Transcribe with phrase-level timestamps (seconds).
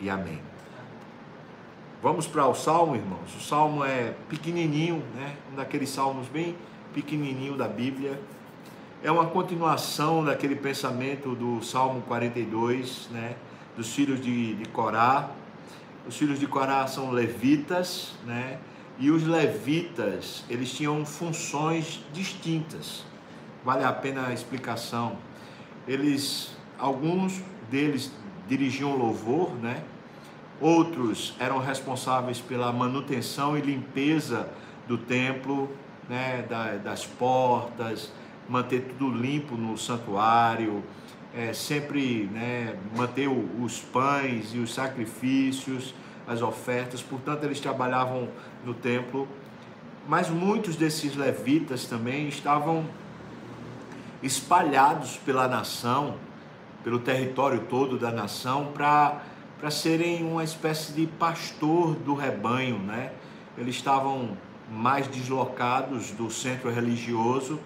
[0.00, 0.40] e amém.
[2.00, 3.34] Vamos para o salmo, irmãos.
[3.36, 5.34] O salmo é pequenininho, né?
[5.52, 6.56] Um daqueles salmos bem
[6.94, 8.20] pequenininho da Bíblia.
[9.02, 13.34] É uma continuação daquele pensamento do Salmo 42, né?
[13.76, 15.30] Dos filhos de, de Corá.
[16.06, 18.58] Os filhos de Corá são levitas, né?
[19.00, 23.04] E os levitas, eles tinham funções distintas.
[23.64, 25.16] Vale a pena a explicação.
[25.86, 28.12] Eles, alguns deles
[28.48, 29.82] dirigiam louvor, né?
[30.60, 34.48] Outros eram responsáveis pela manutenção e limpeza
[34.86, 35.70] do templo,
[36.08, 36.44] né?
[36.48, 38.12] Da, das portas,
[38.48, 40.82] manter tudo limpo no santuário,
[41.34, 45.94] é, sempre né, manter os pães e os sacrifícios
[46.28, 48.28] as ofertas, portanto eles trabalhavam
[48.62, 49.26] no templo,
[50.06, 52.84] mas muitos desses levitas também estavam
[54.22, 56.16] espalhados pela nação,
[56.88, 59.20] pelo território todo da nação, para
[59.70, 63.12] serem uma espécie de pastor do rebanho, né?
[63.58, 64.30] Eles estavam
[64.72, 67.60] mais deslocados do centro religioso,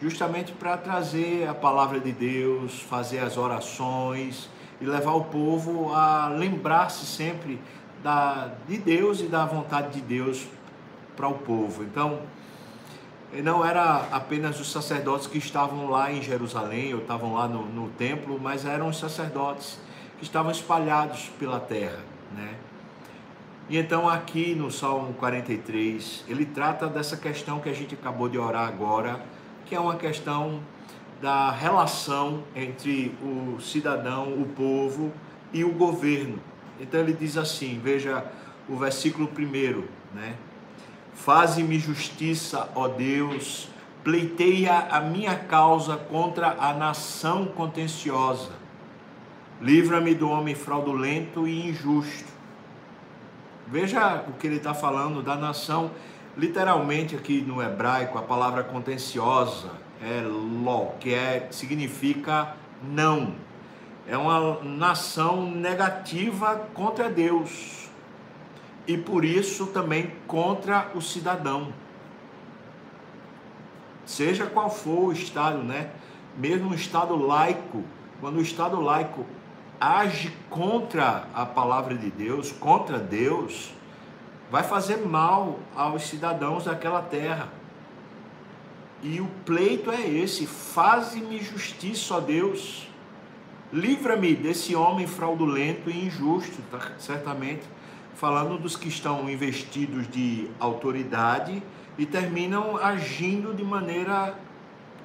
[0.00, 4.48] justamente para trazer a palavra de Deus, fazer as orações
[4.80, 7.60] e levar o povo a lembrar-se sempre
[8.00, 10.46] da, de Deus e da vontade de Deus
[11.16, 11.82] para o povo.
[11.82, 12.20] Então,
[13.42, 17.88] não era apenas os sacerdotes que estavam lá em Jerusalém ou estavam lá no, no
[17.90, 19.78] templo, mas eram os sacerdotes
[20.18, 22.00] que estavam espalhados pela terra,
[22.34, 22.54] né?
[23.68, 28.38] E então aqui no Salmo 43, ele trata dessa questão que a gente acabou de
[28.38, 29.20] orar agora,
[29.66, 30.60] que é uma questão
[31.20, 35.12] da relação entre o cidadão, o povo
[35.52, 36.38] e o governo.
[36.80, 38.24] Então ele diz assim, veja
[38.66, 40.34] o versículo primeiro, né?
[41.18, 43.68] Faze-me justiça, ó Deus,
[44.04, 48.52] pleiteia a minha causa contra a nação contenciosa.
[49.60, 52.32] Livra-me do homem fraudulento e injusto.
[53.66, 55.90] Veja o que ele está falando da nação,
[56.36, 63.34] literalmente aqui no hebraico, a palavra contenciosa é lo, que é, significa não
[64.06, 67.87] é uma nação negativa contra Deus
[68.88, 71.72] e por isso também contra o cidadão.
[74.04, 75.90] Seja qual for o estado, né?
[76.36, 77.84] Mesmo um estado laico,
[78.20, 79.24] quando o estado laico
[79.80, 83.72] age contra a palavra de Deus, contra Deus,
[84.50, 87.48] vai fazer mal aos cidadãos daquela terra.
[89.02, 92.88] E o pleito é esse: faze-me justiça, ó Deus
[93.72, 96.92] Livra-me desse homem fraudulento e injusto, tá?
[96.98, 97.62] certamente
[98.18, 101.62] falando dos que estão investidos de autoridade
[101.96, 104.34] e terminam agindo de maneira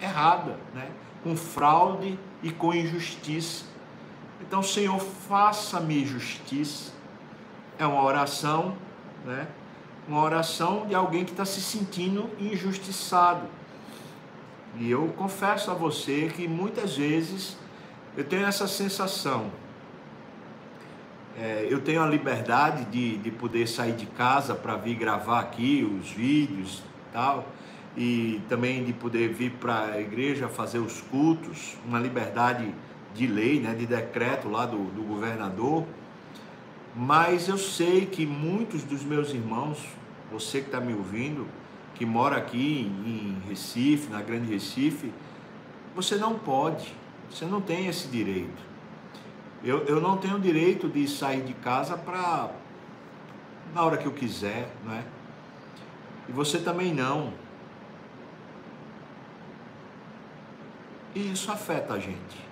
[0.00, 0.88] errada, né?
[1.24, 3.64] com fraude e com injustiça.
[4.40, 6.92] Então, Senhor, faça-me justiça.
[7.76, 8.76] É uma oração,
[9.26, 9.48] né?
[10.06, 13.46] uma oração de alguém que está se sentindo injustiçado.
[14.78, 17.56] E eu confesso a você que muitas vezes
[18.16, 19.50] eu tenho essa sensação.
[21.38, 25.82] É, eu tenho a liberdade de, de poder sair de casa para vir gravar aqui
[25.84, 26.82] os vídeos
[27.12, 27.46] tal,
[27.96, 32.72] e também de poder vir para a igreja fazer os cultos, uma liberdade
[33.14, 35.84] de lei, né, de decreto lá do, do governador.
[36.94, 39.78] Mas eu sei que muitos dos meus irmãos,
[40.30, 41.46] você que está me ouvindo,
[41.94, 45.12] que mora aqui em Recife, na Grande Recife,
[45.94, 48.69] você não pode você não tem esse direito.
[49.62, 52.50] Eu, eu não tenho direito de sair de casa para
[53.74, 55.04] na hora que eu quiser, não é?
[56.28, 57.32] E você também não.
[61.14, 62.50] E isso afeta a gente.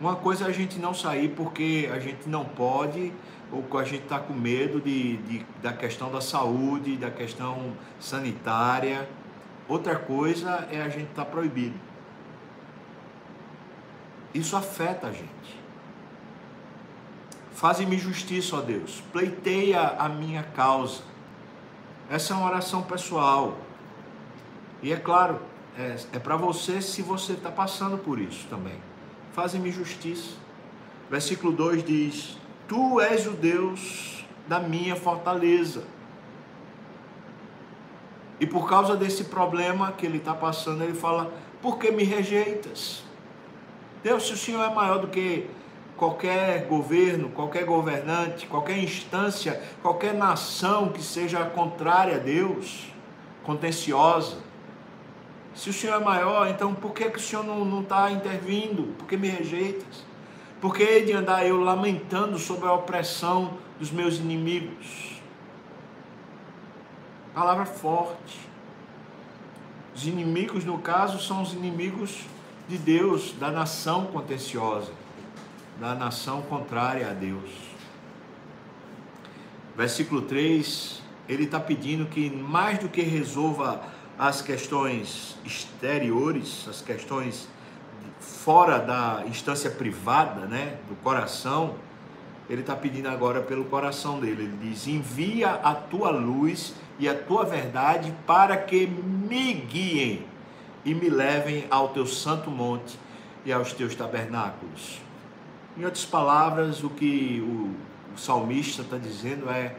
[0.00, 3.12] Uma coisa é a gente não sair porque a gente não pode,
[3.50, 9.08] ou a gente está com medo de, de, da questão da saúde, da questão sanitária.
[9.66, 11.87] Outra coisa é a gente estar tá proibido.
[14.34, 15.58] Isso afeta a gente.
[17.52, 19.02] Faze-me justiça, ó Deus.
[19.12, 21.02] Pleiteia a minha causa.
[22.08, 23.56] Essa é uma oração pessoal.
[24.82, 25.40] E é claro,
[25.76, 28.76] é, é para você se você está passando por isso também.
[29.32, 30.36] Faze-me justiça.
[31.10, 32.38] Versículo 2 diz:
[32.68, 35.82] Tu és o Deus da minha fortaleza.
[38.40, 43.07] E por causa desse problema que ele está passando, ele fala: Por que me rejeitas?
[44.02, 45.48] Deus, se o Senhor é maior do que
[45.96, 52.86] qualquer governo, qualquer governante, qualquer instância, qualquer nação que seja contrária a Deus,
[53.42, 54.36] contenciosa.
[55.54, 58.94] Se o Senhor é maior, então por que, que o Senhor não está intervindo?
[58.96, 60.06] Por que me rejeitas?
[60.60, 65.20] Por que hei de andar eu lamentando sobre a opressão dos meus inimigos?
[67.34, 68.38] Palavra forte.
[69.94, 72.24] Os inimigos, no caso, são os inimigos
[72.68, 74.92] de Deus, da nação contenciosa,
[75.80, 77.50] da nação contrária a Deus.
[79.74, 83.82] Versículo 3, ele está pedindo que mais do que resolva
[84.18, 87.48] as questões exteriores, as questões
[88.20, 91.76] fora da instância privada, né, do coração,
[92.50, 94.44] ele está pedindo agora pelo coração dele.
[94.44, 100.26] Ele diz: envia a tua luz e a tua verdade para que me guiem
[100.84, 102.98] e me levem ao teu santo monte
[103.44, 105.00] e aos teus tabernáculos.
[105.76, 107.74] Em outras palavras, o que o,
[108.14, 109.74] o salmista está dizendo é: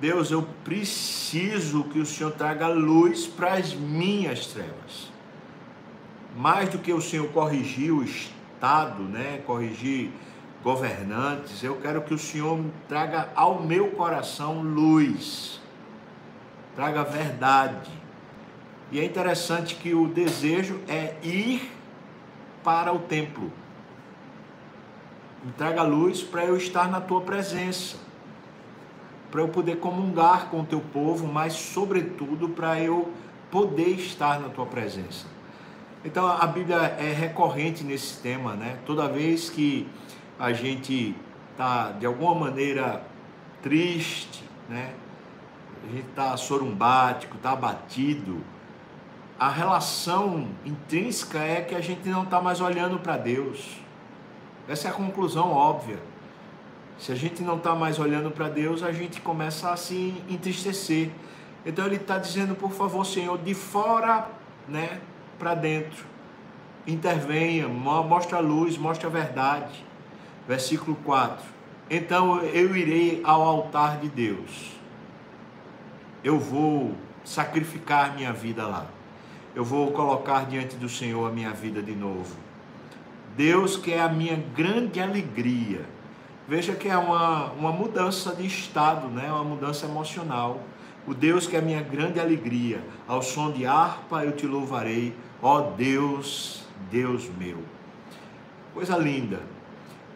[0.00, 5.10] Deus, eu preciso que o Senhor traga luz para as minhas trevas.
[6.36, 9.42] Mais do que o Senhor corrigir o Estado, né?
[9.44, 10.12] corrigir
[10.62, 15.60] governantes, eu quero que o Senhor traga ao meu coração luz,
[16.74, 17.90] traga verdade.
[18.90, 21.70] E é interessante que o desejo é ir
[22.64, 23.52] para o templo.
[25.44, 27.96] Me traga luz para eu estar na tua presença,
[29.30, 33.12] para eu poder comungar com o teu povo, mas, sobretudo, para eu
[33.50, 35.26] poder estar na tua presença.
[36.04, 38.78] Então, a Bíblia é recorrente nesse tema, né?
[38.86, 39.86] Toda vez que
[40.38, 41.14] a gente
[41.52, 43.02] está de alguma maneira
[43.62, 44.94] triste, né?
[45.84, 48.42] A gente está sorumbático, está abatido.
[49.38, 53.78] A relação intrínseca é que a gente não está mais olhando para Deus.
[54.66, 56.00] Essa é a conclusão óbvia.
[56.98, 61.10] Se a gente não está mais olhando para Deus, a gente começa a se entristecer.
[61.64, 64.26] Então ele está dizendo, por favor, Senhor, de fora,
[64.66, 65.00] né,
[65.38, 66.04] para dentro,
[66.84, 69.86] intervenha, mostra a luz, mostra a verdade.
[70.48, 71.44] Versículo 4.
[71.88, 74.72] Então eu irei ao altar de Deus.
[76.24, 78.97] Eu vou sacrificar minha vida lá.
[79.54, 82.36] Eu vou colocar diante do Senhor a minha vida de novo.
[83.36, 85.84] Deus que é a minha grande alegria.
[86.46, 89.30] Veja que é uma, uma mudança de estado, né?
[89.30, 90.60] uma mudança emocional.
[91.06, 92.82] O Deus que é a minha grande alegria.
[93.06, 97.58] Ao som de harpa eu te louvarei, ó Deus, Deus meu.
[98.74, 99.40] Coisa linda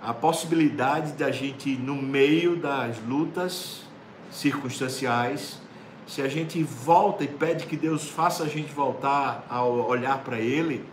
[0.03, 3.85] a possibilidade da gente, no meio das lutas
[4.33, 5.62] circunstanciais,
[6.07, 10.39] se a gente volta e pede que Deus faça a gente voltar a olhar para
[10.39, 10.85] Ele,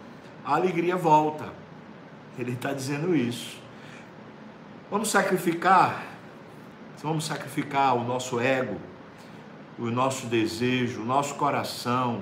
[0.46, 1.50] a alegria volta.
[2.38, 3.60] Ele está dizendo isso.
[4.90, 6.04] Vamos sacrificar,
[7.04, 8.78] vamos sacrificar o nosso ego,
[9.78, 12.22] o nosso desejo, o nosso coração,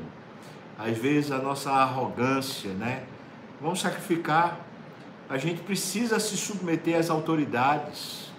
[0.78, 3.04] às vezes a nossa arrogância, né?
[3.62, 4.68] Vamos sacrificar
[5.30, 8.32] a gente precisa se submeter às autoridades,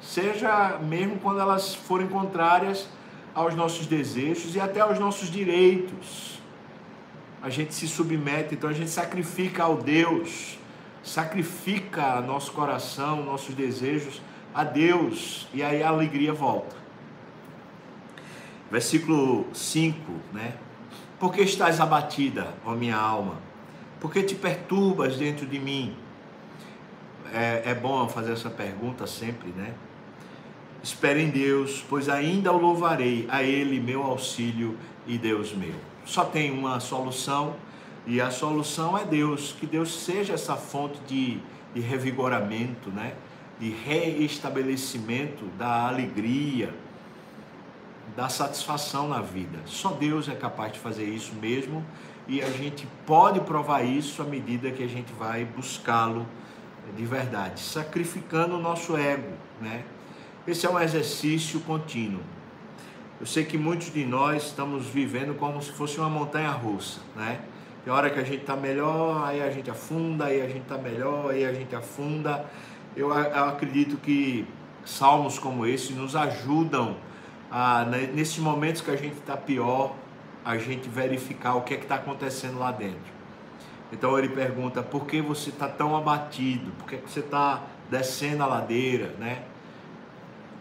[0.00, 2.88] seja mesmo quando elas forem contrárias
[3.34, 6.40] aos nossos desejos e até aos nossos direitos.
[7.42, 10.58] A gente se submete, então a gente sacrifica ao Deus,
[11.02, 14.20] sacrifica nosso coração, nossos desejos
[14.54, 16.76] a Deus, e aí a alegria volta.
[18.70, 20.54] Versículo 5, né?
[21.18, 23.36] Porque estás abatida, ó minha alma?
[24.00, 25.96] Porque te perturbas dentro de mim?
[27.32, 29.74] é, é bom fazer essa pergunta sempre, né?
[30.82, 35.74] Espere em Deus, pois ainda o louvarei, a Ele meu auxílio e Deus meu.
[36.04, 37.56] Só tem uma solução
[38.06, 39.54] e a solução é Deus.
[39.58, 41.38] Que Deus seja essa fonte de,
[41.74, 43.14] de revigoramento, né?
[43.58, 46.72] de reestabelecimento da alegria,
[48.16, 49.58] da satisfação na vida.
[49.66, 51.84] Só Deus é capaz de fazer isso mesmo
[52.26, 56.26] e a gente pode provar isso à medida que a gente vai buscá-lo
[56.96, 59.84] de verdade, sacrificando o nosso ego, né?
[60.48, 62.22] Esse é um exercício contínuo.
[63.20, 67.40] Eu sei que muitos de nós estamos vivendo como se fosse uma montanha russa, né?
[67.84, 70.78] Tem hora que a gente está melhor, aí a gente afunda, aí a gente está
[70.78, 72.46] melhor, aí a gente afunda.
[72.96, 74.46] Eu, eu acredito que
[74.86, 76.96] salmos como esse nos ajudam
[77.50, 79.94] a, nesses momentos que a gente está pior,
[80.42, 83.12] a gente verificar o que é que está acontecendo lá dentro.
[83.92, 86.70] Então ele pergunta: por que você está tão abatido?
[86.78, 89.42] Por que você está descendo a ladeira, né?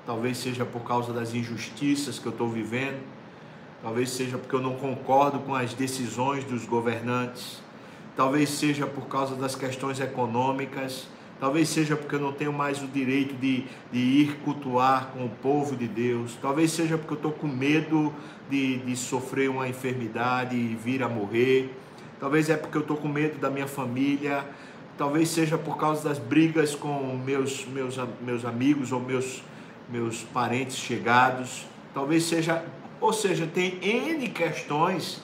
[0.07, 2.99] Talvez seja por causa das injustiças que eu estou vivendo,
[3.83, 7.61] talvez seja porque eu não concordo com as decisões dos governantes,
[8.15, 11.07] talvez seja por causa das questões econômicas,
[11.39, 15.29] talvez seja porque eu não tenho mais o direito de, de ir cultuar com o
[15.29, 18.11] povo de Deus, talvez seja porque eu estou com medo
[18.49, 21.69] de, de sofrer uma enfermidade e vir a morrer.
[22.19, 24.43] Talvez é porque eu estou com medo da minha família.
[24.97, 29.43] talvez seja por causa das brigas com meus, meus, meus amigos ou meus,
[29.89, 32.63] meus parentes chegados, talvez seja,
[32.99, 35.21] ou seja, tem N questões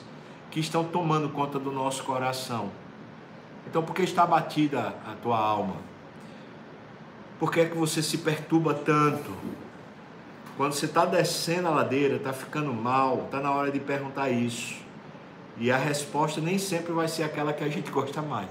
[0.50, 2.70] que estão tomando conta do nosso coração.
[3.66, 5.76] Então, por que está batida a tua alma?
[7.38, 9.34] Por que é que você se perturba tanto?
[10.56, 14.83] Quando você está descendo a ladeira, está ficando mal, está na hora de perguntar isso.
[15.56, 18.48] E a resposta nem sempre vai ser aquela que a gente gosta mais.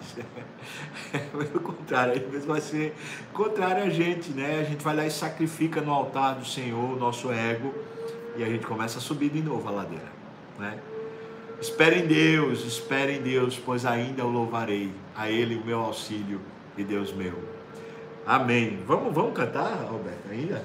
[1.32, 2.96] Pelo contrário, às vezes vai ser
[3.34, 4.62] contrário a gente, né?
[4.62, 7.74] A gente vai lá e sacrifica no altar do Senhor o nosso ego
[8.38, 10.12] e a gente começa a subir de novo a ladeira,
[10.58, 10.80] né?
[11.60, 16.42] Espere em Deus, espere em Deus, pois ainda eu louvarei a Ele o meu auxílio
[16.78, 17.34] e Deus meu.
[18.26, 18.80] Amém.
[18.88, 20.64] Vamos, vamos cantar, Roberto, ainda?